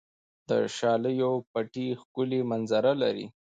د 0.49 0.51
شالیو 0.77 1.31
پټي 1.51 1.87
ښکلې 2.01 2.39
منظره 2.51 2.93
لري. 3.01 3.25